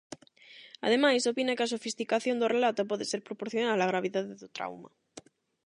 [0.87, 4.89] Ademais, opina que a sofisticación do relato pode ser proporcional á gravidade do trauma.